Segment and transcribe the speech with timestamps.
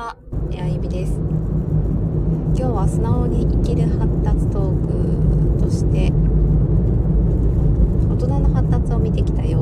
[0.00, 0.16] は、
[0.58, 1.12] あゆみです。
[1.12, 6.10] 今日は素直に生きる発達トークとして、
[8.08, 9.58] 大人の発達を見てきたよ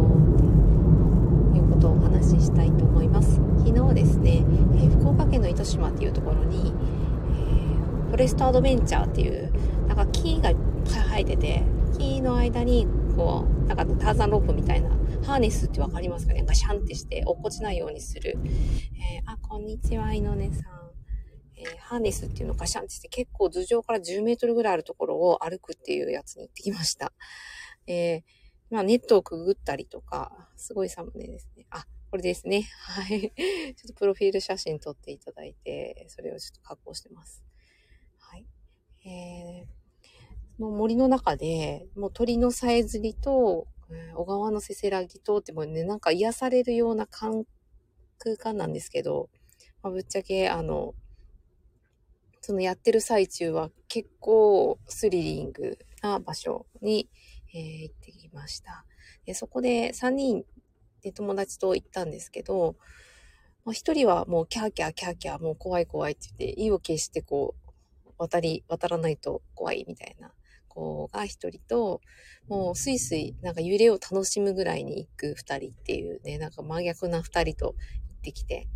[1.49, 3.41] っていうことをお話ししたいと思います。
[3.67, 4.45] 昨日ですね、
[4.77, 9.51] えー、福岡県の糸島っていうところに、えー、フォレストアドベンチャーっていう、
[9.89, 10.53] なんか木が
[10.85, 11.65] 生えてて、
[11.99, 12.87] 木の間に
[13.17, 14.89] こう、なんかターザンロープみたいな
[15.29, 16.43] ハーネスってわかりますかね？
[16.43, 18.39] ガシャンってして落っこちないようにする。
[18.95, 20.91] えー、あ、こんにちは、いのねさん。
[21.55, 27.13] えー、ハーネスっていうのをガシャンってして結構頭上から10メートルぐらいあるところを歩くっていうやつに行ってきました。
[27.87, 28.23] えー、
[28.71, 31.67] まあネットをくぐったりとか、すごいサムネですね。
[31.69, 32.63] あ、これですね。
[32.81, 33.21] はい。
[33.21, 37.45] ちょっとプロフィール写真撮っていただいて、それをちょっと加工してます。
[38.19, 38.47] はい。
[39.05, 43.67] えー、の森の中で、もう鳥のさえずりと、
[44.15, 47.45] 小川のせせらぎとってもね、なんか癒されるような空
[48.37, 49.31] 間なんですけど、
[49.83, 50.95] まあ、ぶっちゃけ、あの、
[52.41, 57.09] そのやってる最中は結構スリリングな場所に、
[57.55, 58.85] えー、行ってきました。
[59.27, 60.45] でそこで3人
[61.03, 62.77] で友達と行ったんですけど、
[63.67, 67.55] まあ、1人はもうキャーキャーキャーキャーもう怖い怖いって言って、意を決してこ
[68.07, 70.33] う、渡り、渡らないと怖いみたいな
[70.79, 72.01] 子が一人と、
[72.49, 77.77] もうスイスイなんか揺れを楽しむぐらいに行く二人っていうね、なんか真逆な二人と行っ
[78.23, 78.69] てきて、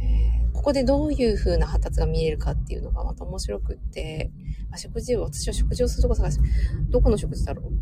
[0.00, 4.30] えー、ここでどういう風な発達が見えるかっていうのがまた面白くって、
[4.70, 6.48] あ食事を、私は食事をするとこ探して、
[6.90, 7.72] どこの食事だろう？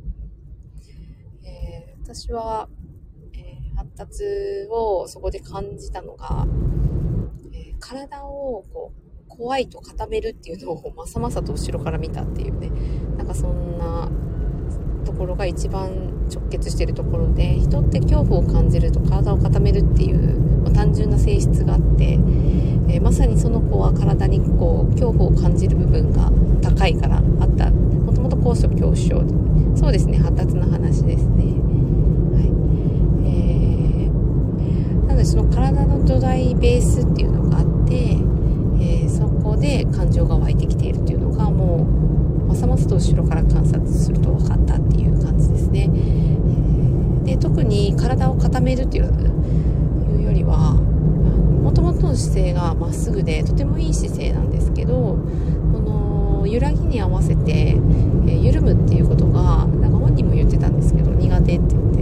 [1.47, 2.69] えー、私は、
[3.35, 4.25] えー、発達
[4.71, 6.47] をそこで感じたのが、
[7.53, 9.03] え体をこう、
[9.35, 12.71] 怖いと固めるっていうのをまさまさと後ろから見たっていうね
[13.23, 14.09] なんかそんな
[15.05, 15.91] ところが一番
[16.29, 22.15] 直結してるところで人って恐怖を感じると体を固めるっていう、まあ、単純な性質があって、
[22.89, 27.71] えー、まさにその子は体にこう恐怖を感じる部分が高いからあった。
[27.71, 29.23] もともと高所恐怖症
[29.77, 31.45] そうですね発達の話ですね。
[32.35, 32.47] はい。
[33.25, 38.19] えー、なのでその体の土台ベースっていうのがあって
[38.83, 41.87] えー、そこで感情が湧いてきているというのがも
[42.42, 45.89] うまさまさと後ろから観察すると分かったっていう感じですね。
[47.25, 49.05] で特に体を固めるという
[50.23, 50.75] よりは
[51.63, 54.93] もともとの姿勢がまっすぐでとてもいい姿勢なんですけど
[55.73, 57.79] この揺らぎに合わせて、
[58.27, 61.95] え、緩むっていうことがなんか本人も言ってたんですけど苦手って言っ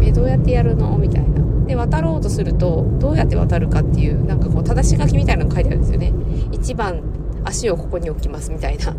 [0.00, 0.98] て、え、どうやってやるの？
[0.98, 1.66] みたいな。
[1.66, 6.12] で渡ろうとするとどうやって渡るかっていうなんかこう正し書きみたいなの書いてあるんですよね
[6.50, 7.02] 1番
[7.44, 8.94] 足をここに置きますみたいな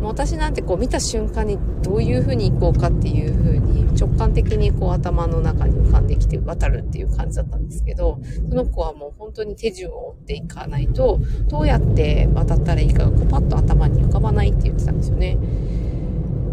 [0.00, 8.18] もう私なんてこう見た瞬間にどういう風に行こうかっていう風に直感的にこう頭の中に浮かんできて渡るっていう感じだったんですけど
[8.48, 15.36] その子はもう本当に手順を追っていかないとどうやって渡ったらいいかがこうパッと頭に浮かばないって言ってたんですよね、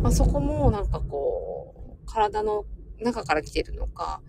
[0.01, 2.65] まあ、そこもなんかこう体の
[2.99, 4.21] 中から来てるのか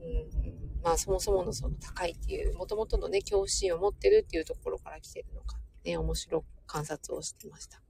[0.00, 0.48] うん
[0.82, 7.82] まあそもそものその高いっていう、もともとのね、恐怖心を持ってるっていうところから来てるのか、ね、面白く観察をしてました。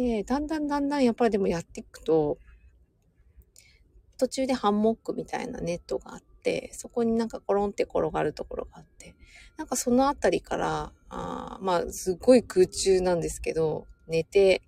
[0.00, 2.38] で、だんだんだんだんやっぱりでもやっていくと、
[4.16, 9.14] 途中でハンモックみたいなネットがあって、そこになんかコロンって転がるところがあって、
[9.58, 14.62] なんかそのあたりから、あまあすごい空中なんですけど、寝て、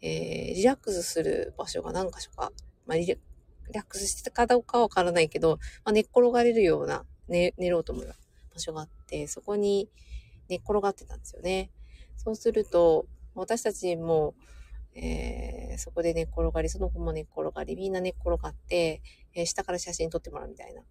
[0.00, 2.52] えー、リラックスする場所が何箇所か、
[2.86, 8.14] まあリラックスしてたかどうかはわからないけど、まあ、寝っ転がれるような、寝、寝ろうと思う
[8.52, 9.88] 場所があって、そこに
[10.48, 11.70] 寝っ転がってたんですよね。
[12.16, 14.34] そうすると、私たちも、
[14.94, 19.02] えー、そこで寝っ転がり、その子も寝っ転がり、みんな寝っ転がって、
[19.34, 20.82] えー、下から写真撮ってもらうみたいな。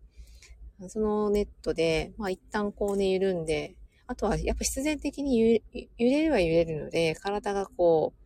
[0.90, 3.76] そのネットで、まあ一旦こうね、緩んで、
[4.08, 5.62] あとはやっぱ必然的に揺
[6.00, 8.22] れるは揺れるので、体がこう、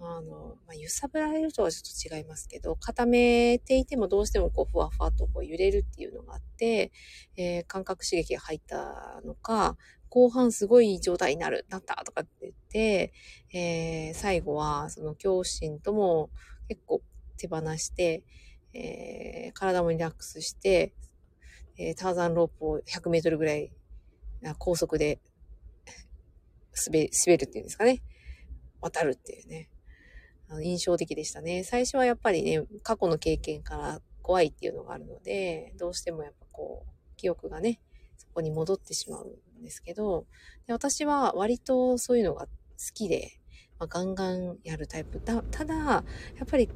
[0.00, 6.92] あの、まあ、揺さぶられるとはちょっと違いますけど、固めていてもどうしてもこう、ふわふわとこう揺れるっていうのがあって、
[7.36, 9.76] えー、感覚刺激が入ったのか、
[10.08, 13.12] 後半すごい状態になる、なったとかって言って、
[13.52, 16.30] えー、最後はその恐怖心とも
[16.68, 17.02] 結構
[17.36, 18.22] 手放して、
[18.74, 20.92] えー、体もリラックスして、
[21.76, 23.70] えー、ターザンロープを100メートルぐらい
[24.58, 25.20] 高速で
[26.86, 28.02] 滑滑るっていうんですかね。
[28.80, 29.68] 渡るっていうね。
[30.48, 31.64] あの印象的でしたね。
[31.64, 37.80] 最初はやっぱりね、過去の経験から怖いっていうのがあるので、どうしてもやっぱこう、記憶がね、
[38.16, 40.26] そこに戻ってしまうんですけど、
[40.66, 42.50] で私は割とそういうのが好
[42.94, 43.40] きで、
[43.78, 45.20] まあ、ガンガンやるタイプ。
[45.24, 46.04] だただ、や
[46.44, 46.68] っぱり、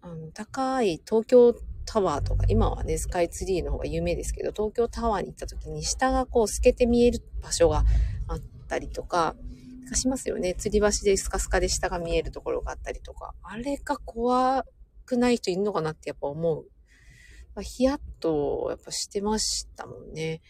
[0.00, 7.84] あの、高い東京タワーとか、今はね、スカイツリーの方が有名ですけど、東京タワーに行った時に下がこう透けて見える場所が
[8.28, 9.34] あったりとか、
[9.94, 10.54] しますよね。
[10.58, 13.34] 吊り橋でスカスカで下が見えるところがあったりとか。
[13.42, 14.64] あれが怖
[15.04, 16.66] くない人いるのかなってやっぱ思う。
[17.54, 20.40] ま、ヒヤッとやっぱしてましたもんね。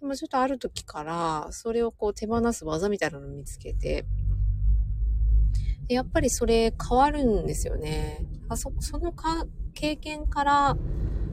[0.00, 4.06] でもちょっとある時から、それをこう手放す技みたいなのを見つけて、
[5.86, 8.26] でやっぱりそれ変わるんですよね。
[8.48, 10.76] あそそのか経験から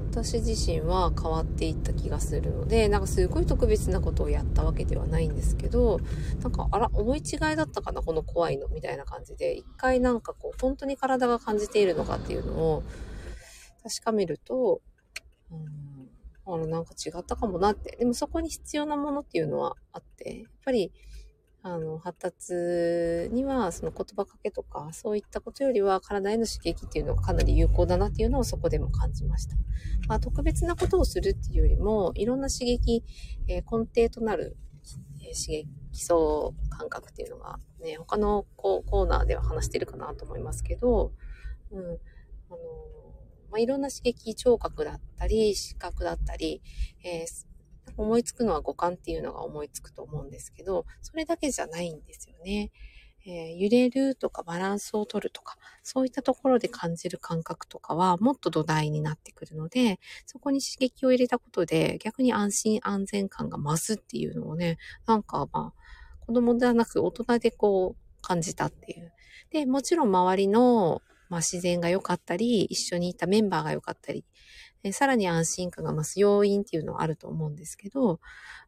[0.10, 6.00] 私自身は変わっていった気がするので、なんかすごい特別なことをやったわけではないんですけど、
[6.42, 12.84] なんか、あら、思い違いだったかな、この怖いの、みたいな感じで、一回なんかこう、本当に体が感じているのかっていうのを
[13.84, 14.81] 確かめると、
[15.52, 15.97] うん、
[16.50, 17.98] あの、なんか違ったかもなって。
[17.98, 20.94] でもそこに必要なものっていうのはあって、やっぱり、
[21.62, 29.58] あの、発達には、その言葉かけとか、そういったことよりは、体への刺激っていうのがかなり有効だなっていうのをそこでも感じました。
[30.08, 33.04] まあ、特別なことをするっていうよりも、いろんな刺激、
[33.50, 34.56] えー、根底となる、
[35.22, 36.16] えー、刺激、基礎
[36.70, 41.12] 感覚っていうのが、ね、他のコーナーでは話してるかなと思いますけど、
[41.72, 42.58] うん、あの
[43.52, 46.62] まあ、いろんな刺激、聴覚だったり、視覚だったり、
[47.04, 47.48] えー
[47.98, 52.72] 思いつくのは五感っていうのが思いつくと思うんですけど、それだけじゃないんですよね。
[53.26, 69.12] えー、揺れるとかバランスを取るとか、そういったところで感じる感覚とかはもっと土台になってくるので、そこに刺激を入れたことで逆に安心安全感が増すっていうのをね、なんかまあ、子供ではなく大人でこう感じたっていう。
[69.50, 74.25] で、もちろん周りのまあ、自然が良かったり、一緒にいたメンバーが良かったり、
[74.83, 78.19] えさらに安心感が増す要因っていうのはあると思うんですけど、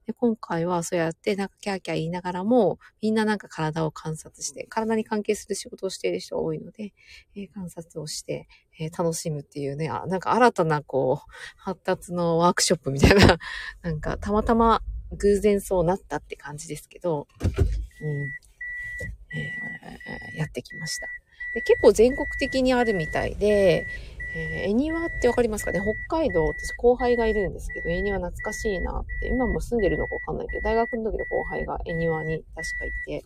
[0.05, 6.93] で今回はそうやってなんかキャーキャー言いながらも、みんななんか体を観察して、体に関係する仕事をしている人が多いので、
[7.35, 8.47] えー、観察をして、
[8.79, 13.37] えー、楽しむっていうね、あ、なんか新たなこう、発達のワークショップみたいな、
[13.83, 18.23] なんかたまたま偶然そうなったって感じですけど、うん、
[19.37, 21.07] えー、やってきました。
[21.53, 23.87] で結構全国的にあるみたいで、
[24.35, 25.81] えー、恵庭ってわかりますかね？
[25.81, 33.23] 北海道、私後輩がいるんですけど、恵庭懐かしいなって、今も住んでるのかわかんないけど、大学の時の後輩が恵庭に確かいて、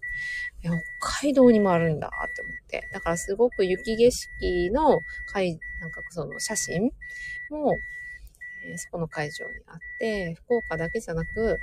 [0.61, 2.87] 北海道にもあるんだって思って。
[2.93, 6.83] だからすごく雪景色の会、なんかその写真
[7.49, 7.77] も、
[8.65, 11.59] えー、そこの会場にあって、福岡だけじゃなく、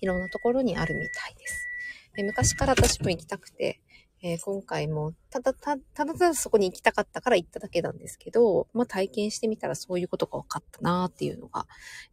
[0.00, 1.68] いろんなところにあるみたいです。
[2.14, 3.78] で昔から私も行きたくて、
[4.22, 11.66] えー、今回も、ただた、だただそこに行きたかったから行っただけなんですけど、まあ体験してみたらそういうことが分かったなっていうのが、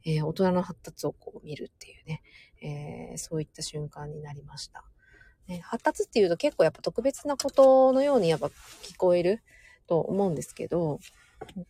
[0.06, 2.22] えー、大人の発達をこう見るっていうね、
[2.62, 4.84] えー、そういった瞬間になりました。
[5.48, 9.42] ね、発達っていうと結構やっぱ特別なことのようにやっぱ聞こえる
[9.88, 11.00] と思うんですけど、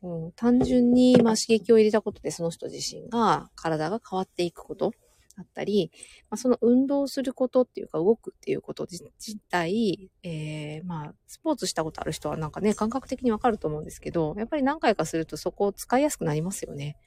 [0.02, 4.94] うん、単純にまあ刺激を入れたことでその人自身が体が変わっていくこと
[5.38, 5.92] だったり、
[6.30, 9.04] まあ、その運動することっていうか動くっていうこと自
[9.50, 16.98] 体、えー、まあ、スポーツしたことある人はなんかね、感覚的にわかると思うんですけど、やっぱり何回かするとそこを使いやすくなりますよね。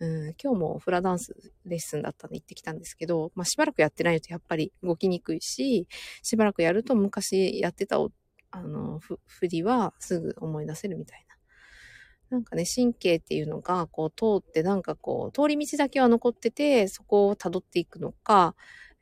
[0.00, 1.34] うん、今日もフラダンス
[1.66, 5.88] レッスンだったんで行ってきたんですけど、まあしばらくやってないとやっぱり動きにくいし、
[6.22, 7.98] しばらくやると昔やってた
[8.50, 11.27] あの、振りはすぐ思い出せるみたいな。
[12.30, 18.54] なんかね、神経っていうのが、こう、通って、なんかこう、通り道だけは残ってて、そこを辿っていくのか、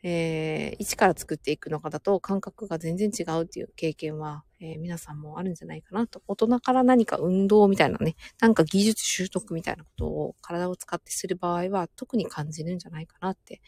[0.03, 6.23] えー、一から作っていくのかだと、感覚が全然違うっていう経験は、えー、皆さんもあるんじゃないかなと。
[6.29, 13.61] 大人から何か運動みたいなね、なんか技術習得みたいなことを体を使ってする場合は、特に感じるんじゃないかなって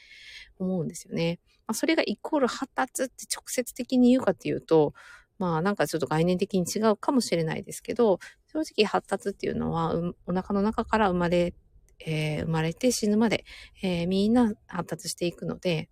[0.58, 1.40] 思うんですよね。
[1.66, 4.94] まあ、それがイコール発達って直接的に言うかっていうと、
[5.38, 8.18] まあなんかちょっと概念的に違うかもしれないですけど、
[8.52, 11.54] 正直発達っていうのは、う、お腹の中から生まれ、
[12.00, 13.45] えー、生まれて死ぬまで、
[13.83, 15.88] えー、みんな発達していくので、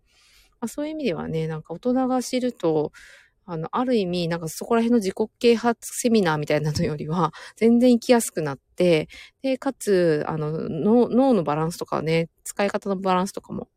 [0.61, 2.93] まあ、そういう意味ではね、なんか大人が知ると、
[3.49, 9.09] あの、ある意味、なんかそこら辺の自己啓発セミナーみたいなのよりは、 全然生きやすくなって、
[9.43, 13.69] で、かつ、あの、脳のバランスとかね、使い方のバランスとかも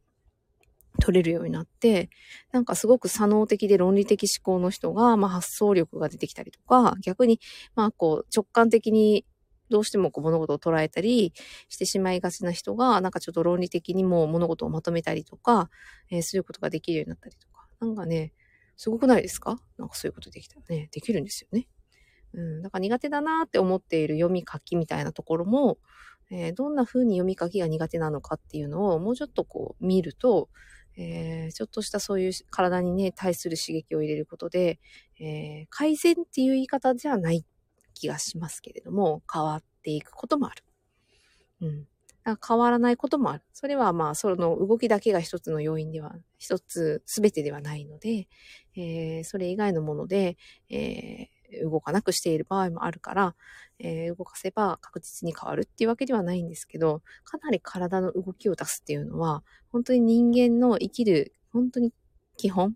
[1.00, 2.10] 取れるようになって、
[2.51, 7.39] なんかすごく左脳的で論理的思考の人が、まあ発想力が出てきたりとか、逆に、
[7.75, 9.25] まあこう直感的に
[9.70, 11.34] どうしてもこう物事を捉えたり
[11.70, 15.70] してしまいがちな人が、なんかちょっと論理的にも物事をまとめたりとか、
[16.10, 17.68] えー、することができるようになったりとか。
[17.79, 18.34] なんかね、
[18.77, 19.60] すごくないですか？
[19.77, 21.68] なんかそういうことできたらね、できるんですよね。
[22.34, 25.77] うん、だから苦手だなって思っている読み書きみたいなところも、
[26.32, 30.50] えー、どんな風に読み書きが苦手なのかっていうのをもうちょっとこう見ると、
[31.01, 34.79] えー、ちょっとしたそういう体にね、対する刺激を入れることで、
[35.20, 37.46] えー、改善っていう言い方じゃない
[37.94, 40.63] 気がしますけれども、変わっていくこともある。
[41.62, 41.88] うん。
[42.25, 43.44] なんか変わらないこともある。
[43.53, 48.27] それはまあ、その動きだけが一つの要因では、一つ全てではないので、
[48.75, 50.38] えー、それ以外のもので、
[50.70, 51.27] えー、
[51.63, 53.36] 動かなくしている場合もあるから、
[53.79, 61.94] えー、動かせば確実に変わるっていうわけではないんですけど、かなり体の動きを出すっていうのは、本当に人間の生きる、本当に
[62.38, 62.75] 基本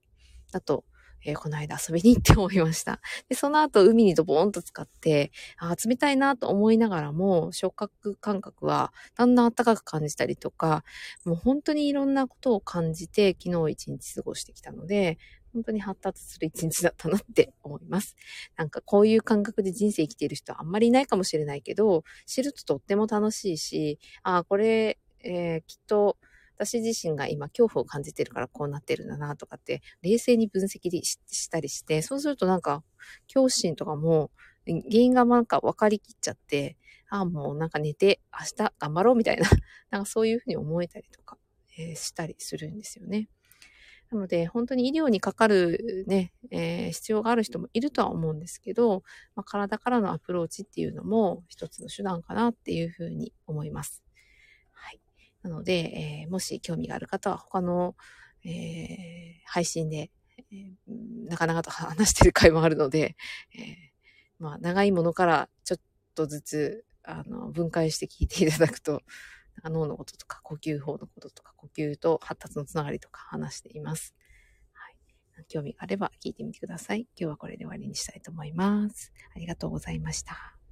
[0.52, 0.84] だと
[1.26, 3.00] えー、この間遊びに行って思いました。
[3.30, 10.84] で、その後海にドボーンと使って、あ冷たいなと思いながらも、触覚感覚はだんだん暖かく感じたりとか、
[11.26, 15.18] もう本当にいろんなことを感じて、昨日一日過ごしてきたので、
[15.54, 18.16] 本当に発達する一日だったなって思います。
[18.58, 26.18] なんかこういう感覚で人生生きている人はあんまりいないかもしれないけど、知るととっても楽しいし、ああ、これ、えー、きっと、
[26.58, 32.84] 私自身が今恐怖を感じてるからこうなってるんだなとかって冷静に分析したりして、そうするとなんか
[33.28, 34.32] 恐怖心とかも
[34.66, 36.78] 原因がなんか分かりきっちゃって、
[37.10, 39.44] ああ、もうなんか寝て明日頑張ろうみたいな、
[39.90, 41.38] なんかそういうふうに思えたりとか、
[41.78, 43.30] えー、したりするんですよね。
[44.14, 49.02] なので、本当に医療にかかるね、えー、必要がある人もいるとは思うんですけど、
[49.36, 54.04] まあ、体からのアプローチっていうのも一つの手段かなっていうふうに思います。
[54.72, 55.00] はい
[55.42, 57.96] なので、えー、もし興味がある方は他の、
[58.46, 58.52] えー、
[59.46, 60.12] 配信で、
[60.52, 60.72] え、
[61.28, 63.18] なかなかと話してる回もあるので、
[63.58, 63.92] え、
[64.38, 65.80] まあ、長いものからちょっ
[66.16, 69.02] とずつ、あの、分解して聞いていただくと、
[69.70, 74.16] 脳のこととか呼吸法のこととか呼吸と発達のつながりとか話しています。
[74.74, 75.46] はい。
[75.48, 77.02] 興味があれば聞いてみてください。
[77.16, 79.14] 今日はこれで終わりにしたいと思います。
[79.36, 80.63] ありがとうございました。